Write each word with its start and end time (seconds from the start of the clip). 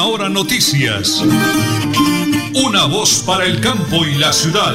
Última 0.00 0.06
Hora 0.06 0.28
Noticias. 0.30 1.22
Una 2.54 2.86
voz 2.86 3.22
para 3.26 3.44
el 3.44 3.60
campo 3.60 4.04
y 4.06 4.18
la 4.18 4.32
ciudad. 4.32 4.74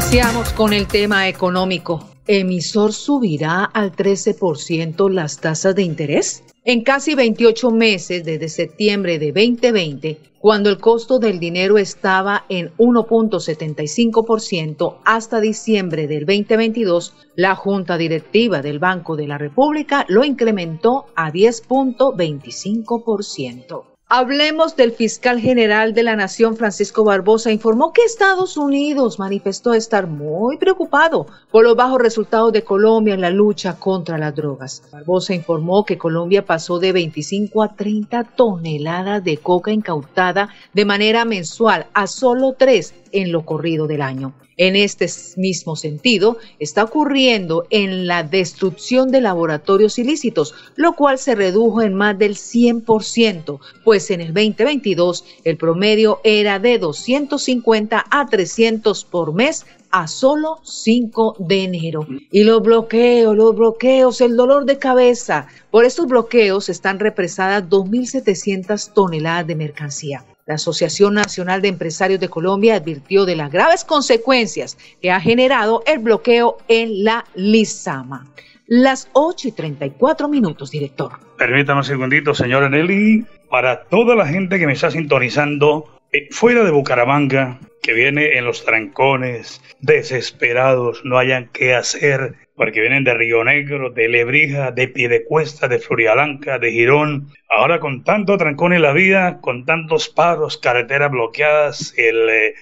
Iniciamos 0.00 0.48
con 0.54 0.72
el 0.72 0.86
tema 0.86 1.28
económico. 1.28 2.08
¿Emisor 2.26 2.94
subirá 2.94 3.64
al 3.64 3.92
13% 3.92 5.10
las 5.10 5.40
tasas 5.40 5.74
de 5.74 5.82
interés? 5.82 6.42
En 6.64 6.82
casi 6.82 7.14
28 7.14 7.70
meses 7.70 8.24
desde 8.24 8.48
septiembre 8.48 9.18
de 9.18 9.26
2020, 9.26 10.18
cuando 10.38 10.70
el 10.70 10.78
costo 10.78 11.18
del 11.18 11.38
dinero 11.38 11.76
estaba 11.76 12.46
en 12.48 12.70
1.75% 12.78 15.00
hasta 15.04 15.38
diciembre 15.38 16.06
del 16.06 16.24
2022, 16.24 17.12
la 17.36 17.54
Junta 17.54 17.98
Directiva 17.98 18.62
del 18.62 18.78
Banco 18.78 19.16
de 19.16 19.26
la 19.26 19.36
República 19.36 20.06
lo 20.08 20.24
incrementó 20.24 21.08
a 21.14 21.30
10.25%. 21.30 23.89
Hablemos 24.12 24.74
del 24.74 24.90
fiscal 24.90 25.38
general 25.38 25.94
de 25.94 26.02
la 26.02 26.16
Nación, 26.16 26.56
Francisco 26.56 27.04
Barbosa, 27.04 27.52
informó 27.52 27.92
que 27.92 28.02
Estados 28.02 28.56
Unidos 28.56 29.20
manifestó 29.20 29.72
estar 29.72 30.08
muy 30.08 30.56
preocupado 30.56 31.28
por 31.48 31.62
los 31.62 31.76
bajos 31.76 32.02
resultados 32.02 32.52
de 32.52 32.64
Colombia 32.64 33.14
en 33.14 33.20
la 33.20 33.30
lucha 33.30 33.76
contra 33.78 34.18
las 34.18 34.34
drogas. 34.34 34.82
Barbosa 34.90 35.32
informó 35.32 35.84
que 35.84 35.96
Colombia 35.96 36.44
pasó 36.44 36.80
de 36.80 36.90
25 36.90 37.62
a 37.62 37.76
30 37.76 38.24
toneladas 38.34 39.22
de 39.22 39.36
coca 39.36 39.70
incautada 39.70 40.48
de 40.72 40.84
manera 40.84 41.24
mensual 41.24 41.86
a 41.94 42.08
solo 42.08 42.56
3 42.58 42.92
en 43.12 43.30
lo 43.30 43.44
corrido 43.44 43.86
del 43.86 44.02
año. 44.02 44.32
En 44.62 44.76
este 44.76 45.06
mismo 45.38 45.74
sentido, 45.74 46.36
está 46.58 46.84
ocurriendo 46.84 47.66
en 47.70 48.06
la 48.06 48.24
destrucción 48.24 49.10
de 49.10 49.22
laboratorios 49.22 49.98
ilícitos, 49.98 50.54
lo 50.76 50.92
cual 50.92 51.16
se 51.18 51.34
redujo 51.34 51.80
en 51.80 51.94
más 51.94 52.18
del 52.18 52.36
100%, 52.36 53.58
pues 53.84 54.10
en 54.10 54.20
el 54.20 54.34
2022 54.34 55.24
el 55.44 55.56
promedio 55.56 56.20
era 56.24 56.58
de 56.58 56.76
250 56.76 58.04
a 58.10 58.26
300 58.26 59.04
por 59.06 59.32
mes 59.32 59.64
a 59.90 60.06
solo 60.06 60.58
5 60.62 61.36
de 61.38 61.64
enero. 61.64 62.06
Y 62.30 62.44
los 62.44 62.60
bloqueos, 62.60 63.34
los 63.34 63.56
bloqueos, 63.56 64.20
el 64.20 64.36
dolor 64.36 64.66
de 64.66 64.76
cabeza. 64.76 65.46
Por 65.70 65.86
estos 65.86 66.06
bloqueos 66.06 66.68
están 66.68 66.98
represadas 66.98 67.64
2.700 67.64 68.92
toneladas 68.92 69.46
de 69.46 69.54
mercancía. 69.54 70.26
La 70.50 70.56
Asociación 70.56 71.14
Nacional 71.14 71.62
de 71.62 71.68
Empresarios 71.68 72.18
de 72.18 72.28
Colombia 72.28 72.74
advirtió 72.74 73.24
de 73.24 73.36
las 73.36 73.52
graves 73.52 73.84
consecuencias 73.84 74.76
que 75.00 75.12
ha 75.12 75.20
generado 75.20 75.84
el 75.86 76.00
bloqueo 76.00 76.58
en 76.66 77.04
la 77.04 77.24
Lizama. 77.36 78.26
Las 78.66 79.08
8 79.12 79.46
y 79.46 79.52
34 79.52 80.28
minutos, 80.28 80.72
director. 80.72 81.12
Permítame 81.38 81.78
un 81.78 81.84
segundito, 81.84 82.34
señora 82.34 82.68
Nelly. 82.68 83.24
Para 83.48 83.84
toda 83.84 84.16
la 84.16 84.26
gente 84.26 84.58
que 84.58 84.66
me 84.66 84.72
está 84.72 84.90
sintonizando 84.90 85.99
fuera 86.30 86.64
de 86.64 86.70
Bucaramanga, 86.70 87.58
que 87.82 87.92
viene 87.92 88.36
en 88.36 88.44
los 88.44 88.64
trancones, 88.64 89.62
desesperados, 89.80 91.04
no 91.04 91.18
hayan 91.18 91.48
qué 91.52 91.74
hacer, 91.74 92.34
porque 92.54 92.80
vienen 92.80 93.04
de 93.04 93.14
Río 93.14 93.42
Negro, 93.42 93.90
de 93.90 94.08
Lebrija, 94.08 94.70
de 94.70 94.88
Piedecuesta, 94.88 95.66
de 95.66 95.78
Florialanca, 95.78 96.58
de 96.58 96.72
Girón. 96.72 97.28
Ahora 97.48 97.80
con 97.80 98.04
tanto 98.04 98.36
trancón 98.36 98.74
en 98.74 98.82
la 98.82 98.92
vida, 98.92 99.40
con 99.40 99.64
tantos 99.64 100.10
paros, 100.10 100.58
carreteras 100.58 101.10
bloqueadas, 101.10 101.94
el 101.96 102.28
eh, 102.28 102.54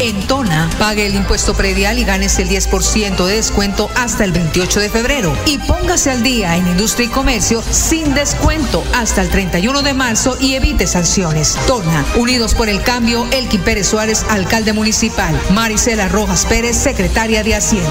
En 0.00 0.26
Tona, 0.26 0.68
pague 0.78 1.06
el 1.06 1.14
impuesto 1.14 1.54
predial 1.54 1.98
y 1.98 2.04
ganes 2.04 2.38
el 2.38 2.48
10% 2.48 3.24
de 3.24 3.34
descuento 3.34 3.90
hasta 3.94 4.24
el 4.24 4.32
28 4.32 4.80
de 4.80 4.90
febrero. 4.90 5.36
Y 5.46 5.58
póngase 5.58 6.10
al 6.10 6.22
día 6.22 6.56
en 6.56 6.66
industria 6.66 7.06
y 7.06 7.10
comercio 7.10 7.62
sin 7.70 8.14
descuento 8.14 8.84
hasta 8.94 9.22
el 9.22 9.30
31 9.30 9.82
de 9.82 9.94
marzo 9.94 10.36
y 10.38 10.54
evite 10.54 10.86
sanciones. 10.86 11.56
Tona, 11.66 12.04
Unidos 12.16 12.54
por 12.54 12.68
el 12.68 12.82
Cambio, 12.82 13.26
Elkin 13.30 13.62
Pérez 13.62 13.88
Suárez, 13.88 14.24
alcalde 14.28 14.72
municipal. 14.72 15.40
Marisela 15.50 16.08
Rojas 16.08 16.44
Pérez, 16.44 16.76
secretaria 16.76 17.42
de 17.42 17.54
Hacienda. 17.54 17.90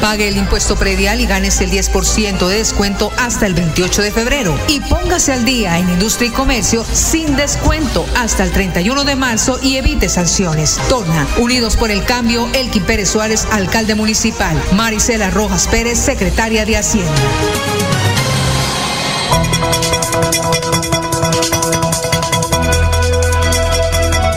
pague 0.00 0.28
el 0.28 0.36
impuesto 0.36 0.76
predial 0.76 1.20
y 1.20 1.26
ganes 1.26 1.60
el 1.60 1.70
10% 1.70 2.46
de 2.46 2.56
descuento 2.56 3.12
hasta 3.18 3.46
el 3.46 3.54
28 3.54 4.02
de 4.02 4.12
febrero. 4.12 4.58
Y 4.68 4.80
póngase 4.80 5.32
al 5.32 5.44
día 5.44 5.78
en 5.78 5.88
industria 5.88 6.28
y 6.28 6.32
comercio 6.32 6.84
sin 6.92 7.36
descuento 7.36 8.06
hasta 8.16 8.44
el 8.44 8.52
31 8.52 9.04
de 9.04 9.16
marzo 9.16 9.58
y 9.62 9.76
evite 9.76 10.08
sanciones. 10.08 10.78
Tona, 10.88 11.26
Unidos 11.38 11.76
por 11.76 11.90
el 11.90 12.04
Cambio, 12.04 12.48
Elkin 12.52 12.84
Pérez 12.84 13.10
Suárez, 13.10 13.46
alcalde 13.50 13.94
municipal. 13.94 14.60
Marisela 14.72 15.30
Rojas 15.30 15.68
Pérez, 15.68 15.98
secretaria 15.98 16.64
de 16.64 16.76
Hacienda. 16.76 17.12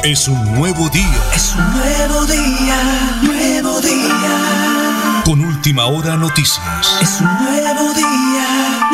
Es 0.03 0.27
un 0.27 0.55
nuevo 0.55 0.89
día. 0.89 1.23
Es 1.33 1.53
un 1.55 1.71
nuevo 1.71 2.25
día, 2.25 3.00
última 5.61 5.85
hora 5.85 6.17
noticias. 6.17 6.87
Es 7.03 7.21
un 7.21 7.27
nuevo 7.27 7.93
día, 7.93 8.89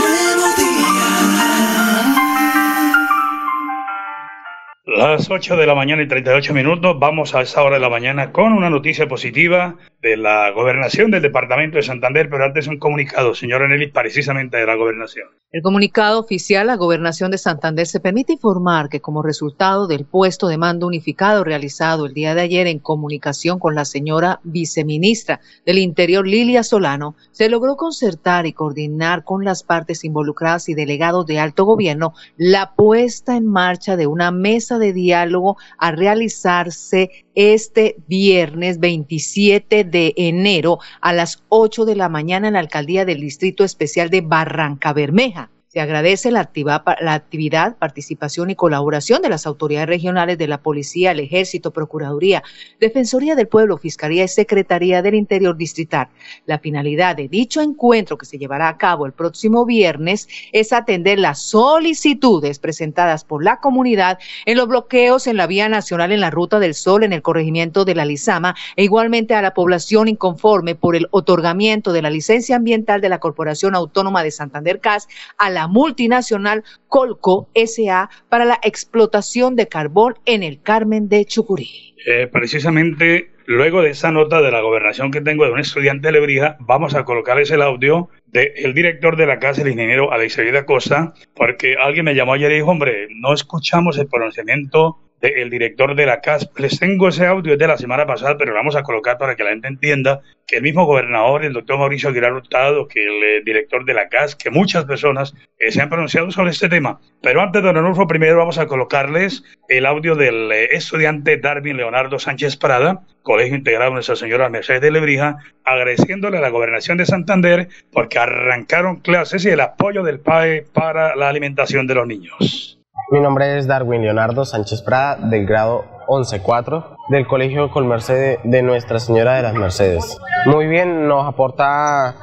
Las 5.09 5.31
8 5.31 5.55
de 5.55 5.65
la 5.65 5.73
mañana 5.73 6.03
y 6.03 6.07
38 6.09 6.53
minutos, 6.53 6.99
vamos 6.99 7.33
a 7.33 7.41
esa 7.41 7.63
hora 7.63 7.75
de 7.75 7.81
la 7.81 7.89
mañana 7.89 8.33
con 8.33 8.51
una 8.51 8.69
noticia 8.69 9.07
positiva 9.07 9.77
de 10.01 10.17
la 10.17 10.51
gobernación 10.51 11.11
del 11.11 11.21
departamento 11.21 11.77
de 11.77 11.83
Santander, 11.83 12.29
pero 12.29 12.43
antes 12.43 12.67
un 12.67 12.77
comunicado, 12.77 13.33
señora 13.33 13.69
Nelly, 13.69 13.87
precisamente 13.87 14.57
de 14.57 14.65
la 14.65 14.75
gobernación. 14.75 15.29
El 15.49 15.61
comunicado 15.61 16.19
oficial, 16.19 16.67
la 16.67 16.75
Gobernación 16.75 17.31
de 17.31 17.37
Santander 17.37 17.87
se 17.87 18.01
permite 18.01 18.33
informar 18.33 18.89
que 18.89 18.99
como 18.99 19.23
resultado 19.23 19.87
del 19.87 20.03
puesto 20.03 20.49
de 20.49 20.57
mando 20.57 20.85
unificado 20.85 21.45
realizado 21.45 22.05
el 22.05 22.13
día 22.13 22.35
de 22.35 22.41
ayer 22.41 22.67
en 22.67 22.79
comunicación 22.79 23.57
con 23.57 23.73
la 23.73 23.85
señora 23.85 24.41
viceministra 24.43 25.39
del 25.65 25.77
Interior, 25.77 26.27
Lilia 26.27 26.63
Solano, 26.63 27.15
se 27.31 27.47
logró 27.47 27.77
concertar 27.77 28.45
y 28.45 28.51
coordinar 28.51 29.23
con 29.23 29.45
las 29.45 29.63
partes 29.63 30.03
involucradas 30.03 30.67
y 30.67 30.73
delegados 30.73 31.25
de 31.25 31.39
alto 31.39 31.63
gobierno 31.63 32.13
la 32.35 32.73
puesta 32.75 33.37
en 33.37 33.47
marcha 33.47 33.95
de 33.95 34.05
una 34.05 34.31
mesa 34.31 34.79
de 34.79 34.91
diálogo 34.97 35.55
a 35.77 35.91
realizarse 35.91 37.25
este 37.35 37.95
viernes 38.07 38.79
27 38.79 39.85
de 39.85 40.13
enero 40.17 40.79
a 40.99 41.13
las 41.13 41.43
8 41.47 41.85
de 41.85 41.95
la 41.95 42.09
mañana 42.09 42.47
en 42.47 42.55
la 42.55 42.59
alcaldía 42.59 43.05
del 43.05 43.21
Distrito 43.21 43.63
Especial 43.63 44.09
de 44.09 44.21
Barranca 44.21 44.91
Bermeja. 44.91 45.49
Se 45.77 45.81
agradece 45.81 46.31
la, 46.31 46.39
actividad, 46.41 47.77
participación 47.77 48.49
y 48.49 48.55
colaboración 48.55 49.21
de 49.21 49.29
las 49.29 49.45
autoridades 49.45 49.87
regionales 49.87 50.39
de 50.39 50.47
la 50.47 50.59
Policía, 50.59 51.11
el 51.11 51.19
Ejército, 51.19 51.69
Procuraduría, 51.69 52.41
Defensoría 52.79 53.35
del 53.35 53.47
Pueblo, 53.47 53.77
Fiscalía 53.77 54.23
y 54.23 54.27
Secretaría 54.27 55.03
del 55.03 55.13
Interior 55.13 55.55
Distrital. 55.55 56.07
La 56.47 56.57
finalidad 56.57 57.15
de 57.15 57.27
dicho 57.27 57.61
encuentro 57.61 58.17
que 58.17 58.25
se 58.25 58.39
llevará 58.39 58.69
a 58.69 58.77
cabo 58.79 59.05
el 59.05 59.11
próximo 59.11 59.67
viernes 59.67 60.27
es 60.51 60.73
atender 60.73 61.19
las 61.19 61.43
solicitudes 61.43 62.57
presentadas 62.57 63.23
por 63.23 63.43
la 63.43 63.59
comunidad 63.59 64.17
en 64.47 64.57
los 64.57 64.67
bloqueos 64.67 65.27
en 65.27 65.37
la 65.37 65.45
vía 65.45 65.69
nacional 65.69 66.11
en 66.11 66.21
la 66.21 66.31
Ruta 66.31 66.57
del 66.57 66.73
Sol, 66.73 67.03
en 67.03 67.13
el 67.13 67.21
corregimiento 67.21 67.85
de 67.85 67.93
la 67.93 68.05
Lizama 68.05 68.55
e 68.77 68.83
igualmente 68.83 69.35
a 69.35 69.43
la 69.43 69.53
población 69.53 70.07
inconforme 70.07 70.73
por 70.73 70.95
el 70.95 71.07
otorgamiento 71.11 71.93
de 71.93 72.01
la 72.01 72.09
licencia 72.09 72.55
ambiental 72.55 72.99
de 72.99 73.09
la 73.09 73.19
Corporación 73.19 73.75
Autónoma 73.75 74.23
de 74.23 74.31
Santander 74.31 74.79
CAS 74.79 75.07
a 75.37 75.51
la 75.51 75.66
multinacional 75.67 76.63
Colco 76.87 77.49
SA 77.53 78.09
para 78.29 78.45
la 78.45 78.59
explotación 78.63 79.55
de 79.55 79.67
carbón 79.67 80.15
en 80.25 80.43
el 80.43 80.61
Carmen 80.61 81.09
de 81.09 81.25
Chucurí. 81.25 81.95
Eh, 82.05 82.27
precisamente 82.31 83.31
luego 83.47 83.81
de 83.81 83.91
esa 83.91 84.11
nota 84.11 84.41
de 84.41 84.51
la 84.51 84.61
gobernación 84.61 85.09
que 85.09 85.21
tengo 85.21 85.45
de 85.45 85.51
un 85.51 85.59
estudiante 85.59 86.07
de 86.07 86.11
Lebrija, 86.11 86.57
vamos 86.59 86.95
a 86.95 87.05
colocarles 87.05 87.49
el 87.51 87.61
audio 87.61 88.09
del 88.27 88.73
director 88.73 89.15
de 89.15 89.25
la 89.25 89.39
casa, 89.39 89.61
el 89.61 89.69
ingeniero 89.69 90.11
Alexavier 90.11 90.65
Costa, 90.65 91.13
porque 91.33 91.75
alguien 91.81 92.05
me 92.05 92.13
llamó 92.13 92.33
ayer 92.33 92.51
y 92.51 92.55
dijo, 92.55 92.71
hombre, 92.71 93.07
no 93.09 93.33
escuchamos 93.33 93.97
el 93.97 94.07
pronunciamiento 94.07 94.97
del 95.21 95.49
director 95.49 95.95
de 95.95 96.05
la 96.05 96.21
CAS. 96.21 96.49
Les 96.57 96.79
tengo 96.79 97.09
ese 97.09 97.25
audio 97.25 97.57
de 97.57 97.67
la 97.67 97.77
semana 97.77 98.05
pasada, 98.05 98.37
pero 98.37 98.51
lo 98.51 98.57
vamos 98.57 98.75
a 98.75 98.83
colocar 98.83 99.17
para 99.17 99.35
que 99.35 99.43
la 99.43 99.49
gente 99.51 99.67
entienda 99.67 100.21
que 100.45 100.57
el 100.57 100.63
mismo 100.63 100.85
gobernador, 100.85 101.43
el 101.43 101.53
doctor 101.53 101.77
Mauricio 101.77 102.09
Aguilar 102.09 102.33
Hurtado, 102.33 102.87
que 102.87 103.03
el 103.03 103.23
eh, 103.23 103.41
director 103.43 103.83
de 103.83 103.93
la 103.93 104.07
CAS, 104.09 104.35
que 104.35 104.49
muchas 104.49 104.85
personas 104.85 105.33
eh, 105.59 105.71
se 105.71 105.81
han 105.81 105.89
pronunciado 105.89 106.31
sobre 106.31 106.51
este 106.51 106.69
tema. 106.69 106.99
Pero 107.21 107.41
antes, 107.41 107.61
don 107.61 107.77
Anulfo, 107.77 108.07
primero 108.07 108.37
vamos 108.37 108.57
a 108.57 108.67
colocarles 108.67 109.43
el 109.67 109.85
audio 109.85 110.15
del 110.15 110.51
eh, 110.51 110.69
estudiante 110.71 111.37
Darwin 111.37 111.77
Leonardo 111.77 112.19
Sánchez 112.19 112.55
Prada, 112.55 113.01
Colegio 113.23 113.57
Integrado 113.57 113.91
Nuestra 113.91 114.15
Señora 114.15 114.49
Mercedes 114.49 114.81
de 114.81 114.91
Lebrija, 114.91 115.37
agradeciéndole 115.65 116.37
a 116.37 116.41
la 116.41 116.49
gobernación 116.49 116.97
de 116.97 117.05
Santander 117.05 117.67
porque 117.91 118.19
arrancaron 118.19 119.01
clases 119.01 119.43
y 119.45 119.49
el 119.49 119.59
apoyo 119.59 120.03
del 120.03 120.19
PAE 120.21 120.65
para 120.73 121.15
la 121.15 121.27
alimentación 121.27 121.87
de 121.87 121.95
los 121.95 122.07
niños. 122.07 122.76
Mi 123.09 123.21
nombre 123.21 123.57
es 123.57 123.67
Darwin 123.67 124.01
Leonardo 124.01 124.43
Sánchez 124.43 124.81
Prada, 124.81 125.15
del 125.15 125.45
grado 125.45 125.85
11-4 126.09 126.97
del 127.07 127.25
Colegio 127.25 127.71
Colmerced 127.71 128.39
de 128.43 128.61
Nuestra 128.61 128.99
Señora 128.99 129.35
de 129.35 129.43
las 129.43 129.53
Mercedes. 129.53 130.17
Muy 130.45 130.67
bien, 130.67 131.07
nos 131.07 131.25
aporta 131.25 132.17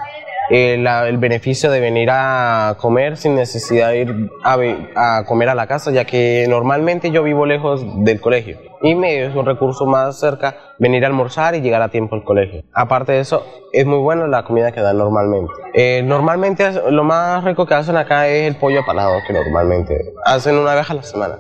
eh, 0.51 0.75
el 0.75 1.17
beneficio 1.17 1.71
de 1.71 1.81
venir 1.81 2.11
a 2.13 2.77
comer 2.79 3.17
sin 3.17 3.35
necesidad 3.35 3.89
de 3.93 4.01
ir 4.03 4.31
a, 4.45 5.25
comer 5.25 5.49
a 5.49 5.55
la 5.55 5.67
casa, 5.67 5.91
ya 5.91 6.05
que 6.05 6.45
normalmente 6.51 7.11
yo 7.11 7.23
vivo 7.23 7.47
lejos 7.47 8.05
del 8.05 8.21
colegio 8.21 8.59
y 8.85 8.95
me 8.95 9.25
es 9.25 9.35
un 9.35 9.47
recurso 9.47 9.87
más 9.87 10.21
cerca 10.21 10.57
venir 10.79 11.05
a 11.05 11.07
almorzar 11.07 11.55
y 11.55 11.63
llegar 11.63 11.81
a 11.81 11.89
tiempo 11.89 12.17
al 12.17 12.23
colegio. 12.23 12.65
Aparte 12.75 13.13
de 13.13 13.21
eso, 13.21 13.43
es 13.73 13.87
muy 13.87 13.99
buena 13.99 14.27
la 14.27 14.45
comida 14.45 14.73
que 14.73 14.83
dan 14.83 14.99
normalmente. 14.99 15.55
Eh, 15.73 16.03
normalmente 16.05 16.71
lo 16.91 17.03
más 17.03 17.43
rico 17.45 17.65
que 17.65 17.73
hacen 17.73 17.97
acá 17.97 18.29
es 18.29 18.47
el 18.47 18.57
pollo 18.57 18.81
apanado, 18.81 19.15
que 19.27 19.33
normalmente 19.33 20.13
hacen 20.27 20.57
una 20.59 20.75
vez 20.75 20.91
a 20.91 20.95
la 20.95 21.03
semana. 21.03 21.39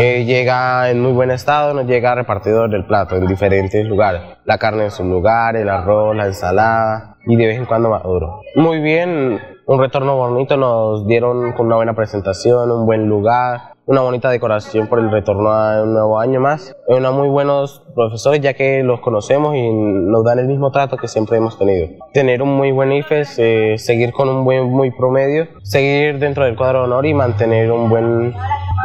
Eh, 0.00 0.24
llega 0.24 0.90
en 0.90 1.00
muy 1.00 1.12
buen 1.12 1.30
estado, 1.30 1.74
nos 1.74 1.86
llega 1.86 2.16
repartidor 2.16 2.68
del 2.68 2.84
plato 2.84 3.14
en 3.14 3.26
diferentes 3.28 3.86
lugares. 3.86 4.22
La 4.44 4.58
carne 4.58 4.84
en 4.84 4.90
su 4.90 5.04
lugar, 5.04 5.54
el 5.54 5.68
arroz, 5.68 6.16
la 6.16 6.26
ensalada 6.26 7.18
y 7.24 7.36
de 7.36 7.46
vez 7.46 7.56
en 7.56 7.66
cuando 7.66 7.90
maduro. 7.90 8.40
Muy 8.56 8.80
bien, 8.80 9.40
un 9.66 9.78
retorno 9.78 10.16
bonito, 10.16 10.56
nos 10.56 11.06
dieron 11.06 11.52
con 11.52 11.66
una 11.66 11.76
buena 11.76 11.94
presentación, 11.94 12.68
un 12.72 12.84
buen 12.84 13.08
lugar, 13.08 13.69
una 13.86 14.02
bonita 14.02 14.30
decoración 14.30 14.86
por 14.86 14.98
el 14.98 15.10
retorno 15.10 15.50
a 15.50 15.82
un 15.82 15.92
nuevo 15.94 16.20
año 16.20 16.40
más. 16.40 16.76
Unos 16.86 17.14
muy 17.14 17.28
buenos 17.28 17.82
profesores 17.94 18.40
ya 18.40 18.54
que 18.54 18.82
los 18.82 19.00
conocemos 19.00 19.54
y 19.56 19.72
nos 19.72 20.24
dan 20.24 20.38
el 20.38 20.46
mismo 20.46 20.70
trato 20.70 20.96
que 20.96 21.08
siempre 21.08 21.38
hemos 21.38 21.58
tenido. 21.58 21.88
Tener 22.12 22.42
un 22.42 22.56
muy 22.56 22.72
buen 22.72 22.92
IFES, 22.92 23.38
eh, 23.38 23.74
seguir 23.78 24.12
con 24.12 24.28
un 24.28 24.44
buen 24.44 24.70
muy 24.70 24.90
promedio, 24.90 25.48
seguir 25.62 26.18
dentro 26.18 26.44
del 26.44 26.56
cuadro 26.56 26.80
de 26.80 26.84
honor 26.84 27.06
y 27.06 27.14
mantener 27.14 27.72
un 27.72 27.88
buen 27.88 28.34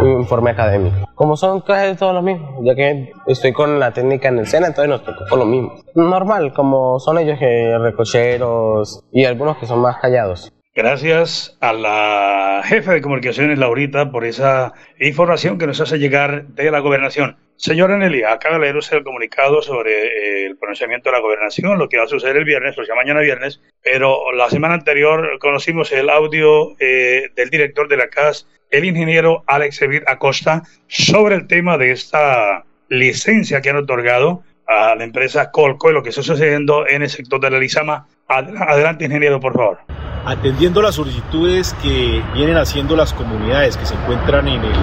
informe 0.04 0.52
académico. 0.52 1.08
Como 1.16 1.38
son 1.38 1.62
casi 1.62 1.96
todos 1.96 2.14
los 2.14 2.24
mismos, 2.24 2.60
ya 2.64 2.76
que 2.76 3.12
estoy 3.28 3.54
con 3.54 3.80
la 3.80 3.92
técnica 3.92 4.28
en 4.28 4.40
el 4.40 4.48
SENA, 4.48 4.68
entonces 4.68 4.90
nos 4.90 5.04
tocó 5.04 5.24
con 5.30 5.40
lo 5.40 5.46
mismo. 5.46 5.74
Normal, 5.94 6.54
como 6.54 7.00
son 7.00 7.20
ellos 7.20 7.40
que 7.40 7.78
recocheros 7.78 9.02
y 9.12 9.26
algunos 9.26 9.58
que 9.58 9.66
son 9.66 9.80
más 9.80 9.98
callados. 9.98 10.52
Gracias 10.76 11.58
a 11.62 11.72
la 11.72 12.62
jefa 12.66 12.92
de 12.92 13.02
comunicaciones, 13.02 13.58
Laurita, 13.58 14.12
por 14.12 14.26
esa 14.26 14.74
información 15.00 15.58
que 15.58 15.68
nos 15.68 15.80
hace 15.80 16.00
llegar 16.00 16.48
de 16.48 16.70
la 16.70 16.80
gobernación. 16.80 17.38
Señora 17.56 17.98
Nelly, 17.98 18.24
acaba 18.24 18.56
de 18.56 18.62
leer 18.64 18.76
usted 18.76 18.98
el 18.98 19.06
comunicado 19.06 19.62
sobre 19.62 19.94
eh, 19.94 20.46
el 20.48 20.58
pronunciamiento 20.58 21.10
de 21.10 21.16
la 21.16 21.22
gobernación, 21.22 21.78
lo 21.78 21.88
que 21.88 21.98
va 21.98 22.04
a 22.04 22.08
suceder 22.08 22.36
el 22.36 22.44
viernes, 22.44 22.78
o 22.78 22.84
sea, 22.84 22.94
mañana 22.94 23.22
viernes, 23.22 23.62
pero 23.82 24.34
la 24.34 24.50
semana 24.50 24.74
anterior 24.74 25.40
conocimos 25.40 25.94
el 25.94 26.10
audio 26.10 26.76
eh, 26.78 27.30
del 27.38 27.50
director 27.50 27.88
de 27.88 27.96
la 27.96 28.10
CAS, 28.10 28.46
el 28.70 28.84
ingeniero 28.84 29.46
Alex 29.48 29.82
Evir 29.82 30.04
Acosta, 30.08 30.64
sobre 30.88 31.36
el 31.36 31.48
tema 31.48 31.78
de 31.78 31.92
esta 31.92 32.66
licencia 32.90 33.62
que 33.62 33.70
han 33.70 33.78
otorgado 33.78 34.44
a 34.68 34.94
la 34.96 35.06
empresa 35.06 35.52
Colco 35.52 35.90
y 35.90 35.94
lo 35.94 36.04
que 36.04 36.10
está 36.10 36.22
sucediendo 36.22 36.86
en 36.86 37.02
el 37.02 37.10
sector 37.10 37.40
de 37.40 37.50
la 37.50 37.60
Lizama. 37.60 38.10
Adelante, 38.28 39.06
ingeniero, 39.06 39.40
por 39.40 39.54
favor 39.54 40.05
atendiendo 40.26 40.82
las 40.82 40.96
solicitudes 40.96 41.76
que 41.82 42.22
vienen 42.34 42.58
haciendo 42.58 42.96
las 42.96 43.14
comunidades 43.14 43.78
que 43.78 43.86
se 43.86 43.94
encuentran 43.94 44.48
en 44.48 44.64
el 44.64 44.74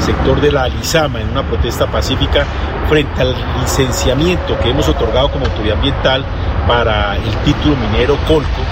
sector 0.00 0.40
de 0.40 0.52
la 0.52 0.68
Lizama 0.68 1.20
en 1.20 1.28
una 1.28 1.42
protesta 1.42 1.86
pacífica 1.86 2.46
frente 2.88 3.20
al 3.20 3.34
licenciamiento 3.60 4.58
que 4.60 4.70
hemos 4.70 4.88
otorgado 4.88 5.30
como 5.30 5.44
autoridad 5.46 5.76
ambiental 5.76 6.24
para 6.66 7.16
el 7.16 7.36
título 7.44 7.76
minero 7.76 8.16
Colco, 8.26 8.62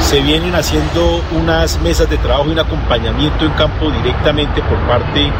se 0.00 0.20
vienen 0.20 0.54
haciendo 0.54 1.22
unas 1.32 1.80
mesas 1.80 2.08
de 2.08 2.18
trabajo 2.18 2.48
y 2.48 2.52
un 2.52 2.58
acompañamiento 2.58 3.44
en 3.44 3.52
campo 3.52 3.90
directamente 3.90 4.62
por 4.62 4.78
parte 4.80 5.30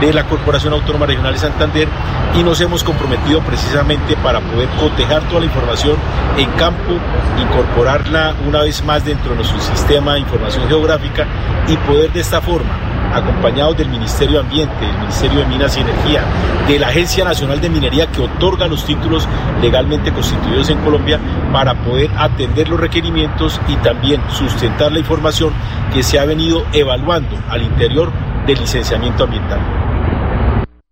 de 0.00 0.12
la 0.12 0.24
Corporación 0.24 0.72
Autónoma 0.72 1.06
Regional 1.06 1.32
de 1.32 1.38
Santander 1.38 1.88
y 2.34 2.42
nos 2.42 2.60
hemos 2.60 2.84
comprometido 2.84 3.40
precisamente 3.40 4.16
para 4.16 4.40
poder 4.40 4.68
cotejar 4.80 5.22
toda 5.28 5.40
la 5.40 5.46
información 5.46 5.96
en 6.36 6.50
campo, 6.52 6.94
incorporarla 7.40 8.34
una 8.46 8.62
vez 8.62 8.82
más 8.84 9.04
dentro 9.04 9.30
de 9.30 9.36
nuestro 9.36 9.60
sistema 9.60 10.14
de 10.14 10.20
información 10.20 10.68
geográfica 10.68 11.26
y 11.66 11.76
poder 11.78 12.12
de 12.12 12.20
esta 12.20 12.40
forma 12.40 12.87
acompañados 13.12 13.76
del 13.76 13.88
Ministerio 13.88 14.40
de 14.40 14.46
Ambiente, 14.46 14.86
del 14.86 14.98
Ministerio 14.98 15.40
de 15.40 15.46
Minas 15.46 15.76
y 15.76 15.80
Energía, 15.80 16.22
de 16.66 16.78
la 16.78 16.88
Agencia 16.88 17.24
Nacional 17.24 17.60
de 17.60 17.70
Minería 17.70 18.06
que 18.06 18.20
otorga 18.20 18.66
los 18.66 18.84
títulos 18.84 19.28
legalmente 19.60 20.12
constituidos 20.12 20.70
en 20.70 20.78
Colombia 20.78 21.18
para 21.52 21.74
poder 21.74 22.10
atender 22.16 22.68
los 22.68 22.80
requerimientos 22.80 23.60
y 23.68 23.76
también 23.76 24.20
sustentar 24.30 24.92
la 24.92 24.98
información 24.98 25.52
que 25.92 26.02
se 26.02 26.18
ha 26.18 26.24
venido 26.24 26.64
evaluando 26.72 27.36
al 27.48 27.62
interior 27.62 28.12
del 28.46 28.58
licenciamiento 28.58 29.24
ambiental. 29.24 29.60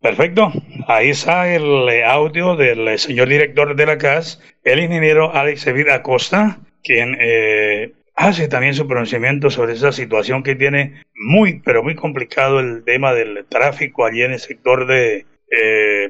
Perfecto. 0.00 0.52
Ahí 0.86 1.10
está 1.10 1.52
el 1.52 1.88
eh, 1.88 2.04
audio 2.04 2.54
del 2.54 2.86
eh, 2.86 2.98
señor 2.98 3.28
director 3.28 3.74
de 3.74 3.86
la 3.86 3.98
CAS, 3.98 4.40
el 4.62 4.78
ingeniero 4.78 5.34
Alex 5.34 5.66
Evida 5.66 5.96
Acosta, 5.96 6.60
quien 6.84 7.16
eh, 7.18 7.92
hace 8.16 8.48
también 8.48 8.74
su 8.74 8.88
pronunciamiento 8.88 9.50
sobre 9.50 9.74
esa 9.74 9.92
situación 9.92 10.42
que 10.42 10.56
tiene 10.56 11.04
muy, 11.14 11.60
pero 11.64 11.82
muy 11.82 11.94
complicado 11.94 12.58
el 12.58 12.82
tema 12.84 13.12
del 13.12 13.44
tráfico 13.48 14.04
allí 14.04 14.22
en 14.22 14.32
el 14.32 14.40
sector 14.40 14.86
de 14.86 15.26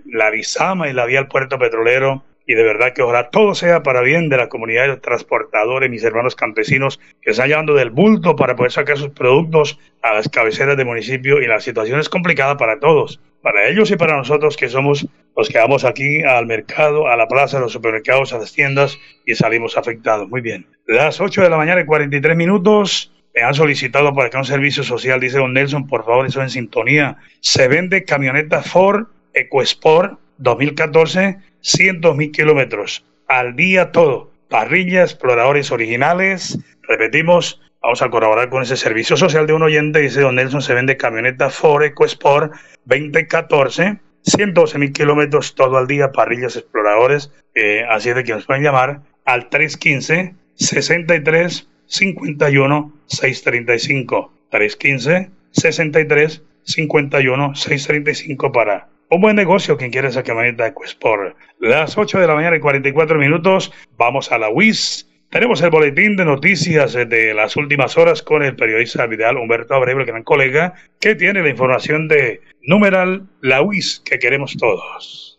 la 0.07 0.31
Rizama 0.31 0.89
y 0.89 0.93
la 0.93 1.05
vía 1.05 1.19
al 1.19 1.29
puerto 1.29 1.59
petrolero. 1.59 2.25
Y 2.49 2.55
de 2.55 2.63
verdad 2.63 2.93
que 2.95 3.03
ojalá 3.03 3.31
todo 3.31 3.57
sea 3.57 3.83
para 3.83 4.03
bien 4.03 4.29
de 4.29 4.37
la 4.37 4.49
comunidad 4.49 4.87
de 4.87 4.99
transportadores, 4.99 5.91
mis 5.91 6.05
hermanos 6.05 6.37
campesinos 6.37 7.01
que 7.21 7.33
están 7.33 7.49
llevando 7.49 7.75
del 7.75 7.91
bulto 7.91 8.37
para 8.37 8.55
poder 8.55 8.71
sacar 8.71 8.97
sus 8.97 9.11
productos 9.11 9.81
a 10.01 10.15
las 10.15 10.29
cabeceras 10.29 10.77
del 10.77 10.87
municipio. 10.87 11.43
Y 11.43 11.49
la 11.49 11.59
situación 11.59 11.99
es 11.99 12.09
complicada 12.09 12.57
para 12.57 12.79
todos, 12.79 13.21
para 13.47 13.69
ellos 13.69 13.93
y 13.93 13.97
para 13.97 14.17
nosotros 14.17 14.57
que 14.57 14.69
somos 14.69 15.07
los 15.37 15.49
que 15.49 15.59
vamos 15.59 15.85
aquí 15.85 16.21
al 16.25 16.47
mercado, 16.47 17.07
a 17.07 17.15
la 17.15 17.29
plaza, 17.29 17.59
a 17.59 17.61
los 17.61 17.71
supermercados, 17.71 18.33
a 18.33 18.39
las 18.39 18.53
tiendas 18.53 18.99
y 19.25 19.37
salimos 19.37 19.77
afectados. 19.77 20.29
Muy 20.29 20.41
bien. 20.41 20.67
Las 20.85 21.21
8 21.21 21.43
de 21.43 21.51
la 21.51 21.57
mañana 21.57 21.81
y 21.81 21.85
43 21.85 22.37
minutos. 22.37 23.13
Me 23.33 23.43
han 23.43 23.55
solicitado 23.55 24.13
para 24.17 24.31
que 24.31 24.37
un 24.37 24.45
servicio 24.45 24.83
social, 24.83 25.21
dice 25.21 25.39
don 25.39 25.53
Nelson, 25.53 25.87
por 25.87 26.05
favor, 26.05 26.27
eso 26.27 26.43
en 26.43 26.51
sintonía. 26.51 27.19
Se 27.39 27.69
vende 27.69 28.03
camioneta 28.05 28.63
Ford 28.63 29.07
EcoSport 29.33 30.19
2014 30.39 31.37
cientos 31.61 32.17
mil 32.17 32.33
kilómetros 32.33 33.05
al 33.29 33.55
día 33.55 33.93
todo. 33.93 34.33
Parrilla, 34.49 35.03
exploradores 35.03 35.71
originales. 35.71 36.59
Repetimos, 36.83 37.61
vamos 37.87 38.03
a 38.03 38.11
colaborar 38.11 38.49
con 38.49 38.65
ese 38.65 38.77
servicio 38.77 39.17
social 39.17 39.47
de 39.47 39.53
un 39.53 39.63
oyente. 39.63 40.01
Dice 40.01 40.21
Don 40.21 40.35
Nelson, 40.35 40.61
se 40.61 40.75
vende 40.75 40.97
camioneta 40.97 41.51
Ford 41.51 41.85
EcoSport 41.85 42.53
2014. 42.85 44.01
112 44.23 44.79
mil 44.79 44.93
kilómetros 44.93 45.55
todo 45.55 45.77
al 45.77 45.87
día, 45.87 46.11
parrillas 46.11 46.57
exploradores. 46.57 47.31
Eh, 47.55 47.85
así 47.89 48.09
es 48.09 48.17
de 48.17 48.25
que 48.25 48.33
nos 48.33 48.45
pueden 48.45 48.65
llamar 48.65 49.03
al 49.25 49.49
315 49.51 50.35
63 50.57 51.69
51 51.87 52.93
635. 53.07 54.33
315 54.51 55.31
63 55.53 56.43
51 56.65 57.55
635 57.55 58.51
para 58.51 58.89
un 59.11 59.21
buen 59.21 59.37
negocio 59.37 59.77
quien 59.77 59.93
quiere 59.93 60.09
esa 60.09 60.25
camioneta 60.25 60.67
EcoSport. 60.67 61.37
Las 61.61 61.97
8 61.97 62.19
de 62.19 62.27
la 62.27 62.35
mañana 62.35 62.57
y 62.57 62.61
44 62.61 63.17
minutos, 63.17 63.73
vamos 63.97 64.33
a 64.33 64.39
la 64.39 64.49
WIS. 64.49 65.07
Tenemos 65.37 65.61
el 65.61 65.69
boletín 65.69 66.17
de 66.17 66.25
noticias 66.25 66.95
de 66.95 67.35
las 67.35 67.57
últimas 67.57 67.99
horas 67.99 68.23
con 68.23 68.43
el 68.43 68.57
periodista 68.57 69.07
Vidal 69.07 69.37
Humberto 69.37 69.75
Abreu, 69.75 70.01
el 70.01 70.07
gran 70.07 70.23
colega, 70.23 70.73
que 70.99 71.15
tiene 71.15 71.43
la 71.43 71.51
información 71.51 72.09
de 72.09 72.41
numeral 72.63 73.27
la 73.43 73.61
WIS 73.61 74.01
que 74.03 74.19
queremos 74.19 74.57
todos. 74.57 75.39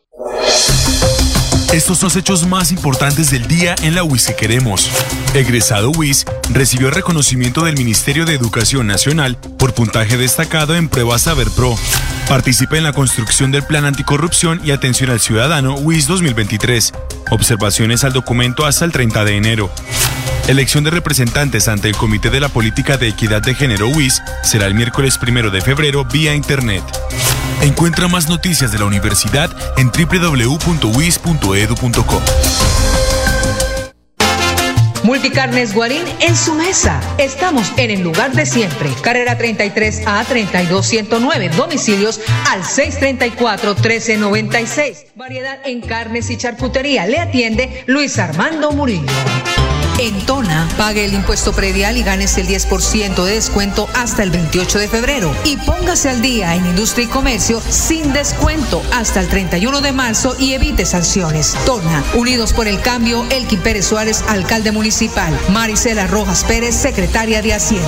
Estos 1.73 1.97
son 1.97 2.07
los 2.07 2.15
hechos 2.15 2.47
más 2.47 2.71
importantes 2.71 3.29
del 3.29 3.45
día 3.45 3.75
en 3.83 3.93
la 3.93 4.03
UIS 4.03 4.27
que 4.27 4.35
queremos. 4.35 4.89
Egresado 5.33 5.91
UIS 5.91 6.25
recibió 6.51 6.87
el 6.87 6.95
reconocimiento 6.95 7.65
del 7.65 7.75
Ministerio 7.75 8.25
de 8.25 8.33
Educación 8.33 8.87
Nacional 8.87 9.37
por 9.57 9.73
puntaje 9.73 10.15
destacado 10.15 10.75
en 10.75 10.87
prueba 10.87 11.19
Saber 11.19 11.49
Pro. 11.51 11.75
Participa 12.29 12.77
en 12.77 12.83
la 12.83 12.93
construcción 12.93 13.51
del 13.51 13.63
Plan 13.63 13.83
Anticorrupción 13.83 14.61
y 14.63 14.71
Atención 14.71 15.09
al 15.09 15.19
Ciudadano 15.19 15.75
UIS 15.75 16.07
2023. 16.07 16.93
Observaciones 17.31 18.05
al 18.05 18.13
documento 18.13 18.65
hasta 18.65 18.85
el 18.85 18.93
30 18.93 19.25
de 19.25 19.35
enero. 19.35 19.69
Elección 20.47 20.83
de 20.85 20.91
representantes 20.91 21.67
ante 21.67 21.89
el 21.89 21.97
Comité 21.97 22.29
de 22.29 22.39
la 22.39 22.47
Política 22.47 22.95
de 22.95 23.09
Equidad 23.09 23.41
de 23.41 23.53
Género 23.53 23.89
UIS 23.89 24.21
será 24.43 24.65
el 24.67 24.75
miércoles 24.75 25.19
1 25.21 25.49
de 25.49 25.59
febrero 25.59 26.05
vía 26.05 26.33
Internet. 26.35 26.83
Encuentra 27.61 28.07
más 28.07 28.29
noticias 28.29 28.71
de 28.71 28.79
la 28.79 28.85
universidad 28.85 29.49
en 29.77 29.91
www.wis.edu.co. 29.91 30.61
Multicarnes 35.03 35.73
Guarín 35.73 36.03
en 36.21 36.35
su 36.37 36.53
mesa. 36.53 37.01
Estamos 37.17 37.73
en 37.75 37.91
el 37.91 38.01
lugar 38.01 38.31
de 38.31 38.45
siempre. 38.45 38.89
Carrera 39.01 39.37
33 39.37 40.03
a 40.05 40.23
32109. 40.23 41.49
Domicilios 41.49 42.21
al 42.49 42.63
634 42.63 43.75
1396. 43.75 45.07
Variedad 45.15 45.59
en 45.65 45.81
carnes 45.81 46.29
y 46.29 46.37
charcutería. 46.37 47.05
Le 47.05 47.19
atiende 47.19 47.83
Luis 47.87 48.17
Armando 48.17 48.71
Murillo. 48.71 49.11
En 49.99 50.25
Tona, 50.25 50.69
pague 50.77 51.05
el 51.05 51.13
impuesto 51.13 51.53
predial 51.53 51.97
y 51.97 52.03
ganes 52.03 52.37
el 52.37 52.47
10% 52.47 53.23
de 53.23 53.33
descuento 53.33 53.89
hasta 53.95 54.21
el 54.21 54.29
28 54.29 54.77
de 54.77 54.87
febrero. 54.87 55.35
Y 55.43 55.57
póngase 55.57 56.09
al 56.09 56.21
día 56.21 56.53
en 56.55 56.65
industria 56.67 57.05
y 57.05 57.07
comercio 57.07 57.61
sin 57.67 58.13
descuento 58.13 58.83
hasta 58.93 59.21
el 59.21 59.27
31 59.27 59.81
de 59.81 59.91
marzo 59.91 60.35
y 60.37 60.53
evite 60.53 60.85
sanciones. 60.85 61.55
Tona, 61.65 62.03
Unidos 62.13 62.53
por 62.53 62.67
el 62.67 62.79
Cambio, 62.81 63.25
Elkin 63.31 63.59
Pérez 63.61 63.87
Suárez, 63.87 64.23
alcalde 64.27 64.71
municipal. 64.71 65.37
Marisela 65.49 66.05
Rojas 66.05 66.43
Pérez, 66.43 66.75
secretaria 66.75 67.41
de 67.41 67.55
Hacienda. 67.55 67.87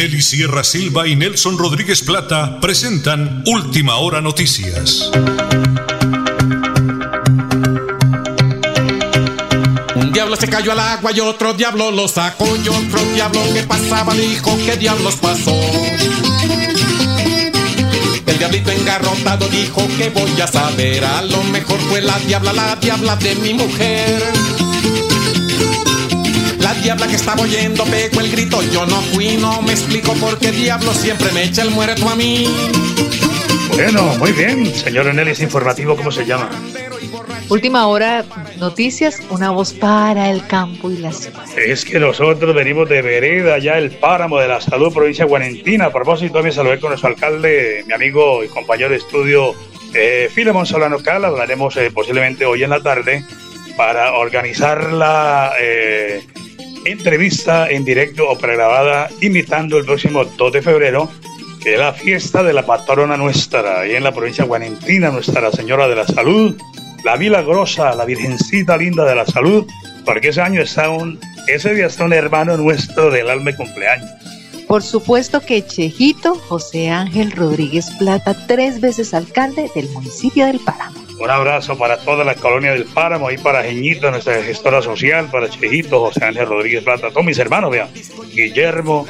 Nelly 0.00 0.22
Sierra 0.22 0.64
Silva 0.64 1.06
y 1.06 1.14
Nelson 1.14 1.58
Rodríguez 1.58 2.00
Plata 2.00 2.58
presentan 2.58 3.42
Última 3.44 3.96
Hora 3.96 4.22
Noticias. 4.22 5.10
Un 9.94 10.10
diablo 10.10 10.36
se 10.36 10.48
cayó 10.48 10.72
al 10.72 10.80
agua 10.80 11.12
y 11.14 11.20
otro 11.20 11.52
diablo 11.52 11.90
lo 11.90 12.08
sacó 12.08 12.46
y 12.56 12.66
otro 12.66 13.04
diablo 13.12 13.42
que 13.52 13.62
pasaba 13.64 14.14
dijo 14.14 14.56
que 14.64 14.78
diablos 14.78 15.16
pasó. 15.16 15.54
El 18.24 18.38
diablito 18.38 18.70
engarrotado 18.70 19.50
dijo 19.50 19.86
que 19.98 20.08
voy 20.08 20.40
a 20.40 20.46
saber, 20.46 21.04
a 21.04 21.20
lo 21.20 21.42
mejor 21.42 21.78
fue 21.90 22.00
la 22.00 22.18
diabla, 22.20 22.54
la 22.54 22.76
diabla 22.76 23.16
de 23.16 23.34
mi 23.34 23.52
mujer. 23.52 24.39
La 26.70 26.76
diabla 26.76 27.08
que 27.08 27.16
estaba 27.16 27.42
oyendo 27.42 27.84
pegó 27.86 28.20
el 28.20 28.30
grito, 28.30 28.62
yo 28.62 28.86
no 28.86 29.00
fui, 29.12 29.36
no 29.36 29.60
me 29.60 29.72
explico 29.72 30.12
por 30.14 30.38
qué 30.38 30.52
diablo 30.52 30.94
siempre 30.94 31.32
me 31.32 31.42
echa 31.42 31.62
el 31.62 31.72
muerto 31.72 32.08
a 32.08 32.14
mí. 32.14 32.46
Bueno, 33.72 34.04
muy 34.20 34.30
bien, 34.30 34.72
señor 34.72 35.08
Análisis 35.08 35.42
Informativo, 35.42 35.96
¿cómo 35.96 36.12
se 36.12 36.24
llama? 36.24 36.48
Última 37.48 37.88
hora, 37.88 38.24
noticias, 38.58 39.20
una 39.30 39.50
voz 39.50 39.72
para 39.72 40.30
el 40.30 40.46
campo 40.46 40.92
y 40.92 40.98
la 40.98 41.10
ciudad. 41.10 41.42
Es 41.58 41.84
que 41.84 41.98
nosotros 41.98 42.54
venimos 42.54 42.88
de 42.88 43.02
Vereda, 43.02 43.58
ya 43.58 43.76
el 43.76 43.90
páramo 43.90 44.38
de 44.38 44.46
la 44.46 44.60
salud, 44.60 44.94
provincia 44.94 45.24
de 45.24 45.28
Guarentina. 45.28 45.86
A 45.86 45.92
propósito, 45.92 46.34
también 46.34 46.54
saludé 46.54 46.78
con 46.78 46.90
nuestro 46.90 47.08
alcalde, 47.08 47.82
mi 47.88 47.94
amigo 47.94 48.44
y 48.44 48.48
compañero 48.48 48.90
de 48.90 48.98
estudio, 48.98 49.56
eh, 49.92 50.30
Filemón 50.32 50.66
Solano 50.66 51.00
Cal. 51.00 51.24
Hablaremos 51.24 51.76
eh, 51.78 51.90
posiblemente 51.92 52.46
hoy 52.46 52.62
en 52.62 52.70
la 52.70 52.80
tarde 52.80 53.24
para 53.76 54.12
organizar 54.12 54.92
la 54.92 55.52
eh, 55.60 56.22
entrevista 56.84 57.70
en 57.70 57.84
directo 57.84 58.28
o 58.28 58.38
pregrabada, 58.38 59.08
invitando 59.20 59.78
el 59.78 59.84
próximo 59.84 60.24
2 60.24 60.52
de 60.52 60.62
febrero, 60.62 61.10
que 61.62 61.74
es 61.74 61.78
la 61.78 61.92
fiesta 61.92 62.42
de 62.42 62.52
la 62.52 62.64
patrona 62.64 63.16
nuestra, 63.16 63.80
ahí 63.80 63.94
en 63.94 64.04
la 64.04 64.12
provincia 64.12 64.44
de 64.44 64.48
Guarentina, 64.48 65.10
Nuestra 65.10 65.50
Señora 65.50 65.88
de 65.88 65.96
la 65.96 66.06
Salud, 66.06 66.56
la 67.04 67.16
Milagrosa, 67.16 67.94
la 67.94 68.04
Virgencita 68.04 68.76
Linda 68.76 69.04
de 69.04 69.14
la 69.14 69.26
Salud, 69.26 69.66
porque 70.04 70.28
ese 70.28 70.40
año 70.40 70.62
está 70.62 70.90
un, 70.90 71.18
ese 71.46 71.74
día 71.74 71.86
está 71.86 72.04
un 72.04 72.12
hermano 72.12 72.56
nuestro 72.56 73.10
del 73.10 73.28
alma 73.28 73.50
de 73.50 73.56
cumpleaños. 73.56 74.10
Por 74.70 74.84
supuesto 74.84 75.40
que 75.40 75.66
Chejito 75.66 76.36
José 76.36 76.90
Ángel 76.90 77.32
Rodríguez 77.32 77.90
Plata, 77.98 78.36
tres 78.46 78.80
veces 78.80 79.14
alcalde 79.14 79.68
del 79.74 79.88
municipio 79.88 80.46
del 80.46 80.60
Páramo. 80.60 80.96
Un 81.18 81.28
abrazo 81.28 81.76
para 81.76 81.98
toda 81.98 82.22
la 82.22 82.36
colonia 82.36 82.70
del 82.70 82.84
Páramo 82.84 83.32
y 83.32 83.36
para 83.36 83.64
Jeñito, 83.64 84.12
nuestra 84.12 84.40
gestora 84.44 84.80
social, 84.80 85.28
para 85.28 85.50
Chejito, 85.50 85.98
José 85.98 86.24
Ángel 86.24 86.46
Rodríguez 86.46 86.84
Plata, 86.84 87.10
todos 87.10 87.24
mis 87.24 87.40
hermanos, 87.40 87.72
vean, 87.72 87.88
Guillermo, 88.32 89.08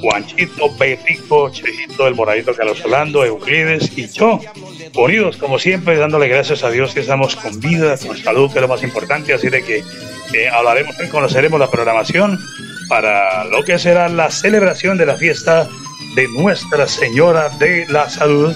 Juanchito, 0.00 0.76
Petico, 0.78 1.50
Chejito, 1.50 2.06
el 2.06 2.14
Moradito 2.14 2.54
Carlos 2.54 2.80
Orlando, 2.84 3.24
Euclides 3.24 3.90
y 3.98 4.06
yo, 4.06 4.38
unidos 4.94 5.38
como 5.38 5.58
siempre, 5.58 5.96
dándole 5.96 6.28
gracias 6.28 6.62
a 6.62 6.70
Dios 6.70 6.94
que 6.94 7.00
estamos 7.00 7.34
con 7.34 7.58
vida, 7.58 7.96
con 7.98 8.16
salud, 8.16 8.48
que 8.52 8.58
es 8.58 8.62
lo 8.62 8.68
más 8.68 8.84
importante, 8.84 9.34
así 9.34 9.48
de 9.48 9.64
que 9.64 9.82
eh, 10.34 10.48
hablaremos 10.48 10.94
y 11.04 11.08
conoceremos 11.08 11.58
la 11.58 11.68
programación 11.68 12.38
para 12.90 13.44
lo 13.44 13.62
que 13.62 13.78
será 13.78 14.08
la 14.08 14.32
celebración 14.32 14.98
de 14.98 15.06
la 15.06 15.16
fiesta 15.16 15.68
de 16.16 16.26
Nuestra 16.26 16.88
Señora 16.88 17.48
de 17.50 17.86
la 17.88 18.10
Salud 18.10 18.52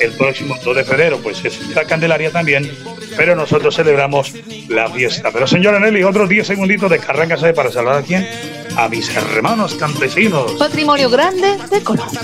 el 0.00 0.10
próximo 0.12 0.56
2 0.62 0.76
de 0.76 0.84
febrero, 0.84 1.18
pues 1.22 1.44
es 1.44 1.58
la 1.74 1.84
Candelaria 1.84 2.30
también, 2.30 2.70
pero 3.16 3.34
nosotros 3.34 3.76
celebramos 3.76 4.34
la 4.68 4.90
fiesta. 4.90 5.30
Pero 5.32 5.46
señora 5.46 5.78
Nelly, 5.78 6.02
otros 6.02 6.28
10 6.28 6.46
segunditos 6.46 6.90
de 6.90 6.98
carranca 6.98 7.36
para 7.54 7.70
saludar 7.70 7.98
a 7.98 8.02
quién? 8.02 8.28
A 8.76 8.88
mis 8.88 9.08
hermanos 9.14 9.74
campesinos. 9.74 10.52
Patrimonio 10.58 11.08
grande 11.08 11.56
de 11.70 11.82
Colombia. 11.82 12.20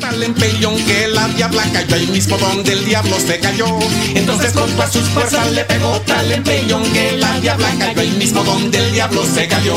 Tal 0.00 0.22
empellón 0.22 0.76
que 0.84 1.08
la 1.08 1.28
diabla 1.28 1.62
cayó 1.72 1.94
ahí 1.94 2.06
mismo 2.08 2.36
donde 2.36 2.72
el 2.72 2.84
diablo 2.84 3.18
se 3.18 3.38
cayó. 3.38 3.66
Entonces 4.14 4.52
con 4.52 4.70
todas 4.72 4.92
sus 4.92 5.08
fuerzas 5.08 5.50
le 5.52 5.64
pegó 5.64 6.00
tal 6.02 6.30
empellón 6.30 6.82
que 6.92 7.12
la 7.12 7.40
diabla 7.40 7.68
cayó 7.78 8.00
ahí 8.00 8.10
mismo 8.10 8.44
donde 8.44 8.78
el 8.78 8.92
diablo 8.92 9.24
se 9.24 9.48
cayó. 9.48 9.76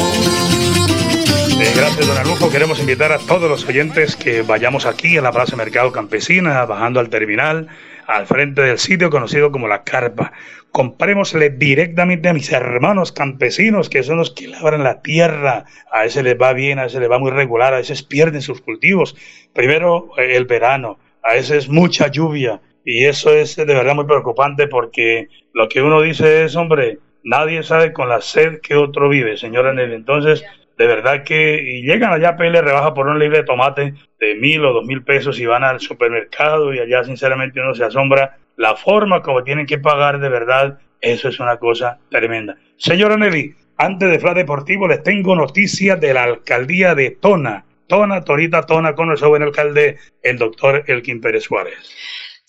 Eh, 1.60 1.74
gracias, 1.76 2.08
don 2.08 2.18
Alujo. 2.18 2.50
Queremos 2.50 2.80
invitar 2.80 3.12
a 3.12 3.18
todos 3.18 3.50
los 3.50 3.66
oyentes 3.68 4.16
que 4.16 4.42
vayamos 4.42 4.86
aquí 4.86 5.18
a 5.18 5.22
la 5.22 5.32
Plaza 5.32 5.56
Mercado 5.56 5.92
Campesina, 5.92 6.66
bajando 6.66 7.00
al 7.00 7.10
terminal, 7.10 7.68
al 8.08 8.26
frente 8.26 8.62
del 8.62 8.80
sitio 8.80 9.10
conocido 9.10 9.52
como 9.52 9.68
La 9.68 9.84
Carpa. 9.84 10.34
Comprémosle 10.72 11.50
directamente 11.50 12.30
a 12.30 12.34
mis 12.34 12.52
hermanos 12.52 13.12
campesinos, 13.12 13.90
que 13.90 14.04
son 14.04 14.18
los 14.18 14.32
que 14.32 14.48
labran 14.48 14.84
la 14.84 15.02
tierra. 15.02 15.66
A 15.92 16.06
ese 16.06 16.24
les 16.24 16.40
va 16.40 16.54
bien, 16.54 16.80
a 16.80 16.86
ese 16.86 17.00
les 17.00 17.12
va 17.12 17.20
muy 17.20 17.32
regular, 17.32 17.74
a 17.74 17.78
veces 17.78 18.04
pierden 18.04 18.42
sus 18.42 18.62
cultivos. 18.62 19.16
Primero, 19.54 20.12
eh, 20.18 20.36
el 20.36 20.46
verano, 20.46 21.00
a 21.24 21.34
veces 21.34 21.70
mucha 21.70 22.08
lluvia. 22.08 22.62
Y 22.86 23.06
eso 23.06 23.32
es 23.32 23.56
de 23.56 23.66
verdad 23.66 23.94
muy 23.94 24.06
preocupante 24.06 24.68
porque 24.68 25.28
lo 25.54 25.70
que 25.70 25.82
uno 25.82 26.02
dice 26.02 26.46
es, 26.46 26.56
hombre, 26.56 27.00
nadie 27.24 27.64
sabe 27.64 27.94
con 27.94 28.10
la 28.10 28.22
sed 28.22 28.60
que 28.62 28.76
otro 28.76 29.10
vive, 29.10 29.38
señora 29.38 29.74
Nelly. 29.74 29.94
Entonces, 29.94 30.44
de 30.82 30.88
verdad 30.88 31.24
que 31.24 31.62
y 31.62 31.84
llegan 31.84 32.12
allá 32.12 32.30
a 32.30 32.38
pedirle 32.38 32.60
rebaja 32.60 32.96
por 32.96 33.06
un 33.06 33.20
libre 33.20 33.38
de 33.38 33.44
tomate 33.44 33.94
de 34.20 34.34
mil 34.34 34.66
o 34.66 34.74
dos 34.74 34.84
mil 34.84 35.04
pesos 35.04 35.40
y 35.40 35.46
van 35.46 35.64
al 35.64 35.80
supermercado 35.80 36.74
y 36.74 36.80
allá 36.80 37.04
sinceramente 37.04 37.60
uno 37.60 37.76
se 37.76 37.84
asombra 37.84 38.38
la 38.58 38.76
forma 38.76 39.22
como 39.22 39.44
tienen 39.44 39.68
que 39.68 39.78
pagar 39.78 40.20
de 40.20 40.30
verdad, 40.30 40.80
eso 41.00 41.30
es 41.30 41.40
una 41.40 41.58
cosa 41.58 42.00
tremenda. 42.10 42.58
Señora 42.78 43.16
Nelly, 43.16 43.54
antes 43.78 44.10
de 44.10 44.20
Fla 44.20 44.34
Deportivo 44.34 44.88
les 44.88 45.04
tengo 45.04 45.36
noticias 45.36 46.02
de 46.02 46.16
la 46.16 46.24
alcaldía 46.24 46.96
de 46.96 47.12
Tona. 47.12 47.64
Tona, 47.86 48.24
Torita 48.24 48.64
Tona, 48.64 48.96
con 48.96 49.12
el 49.12 49.18
buen 49.18 49.44
alcalde, 49.44 49.98
el 50.24 50.40
doctor 50.40 50.84
Elkin 50.88 51.22
Pérez 51.22 51.44
Suárez 51.44 51.78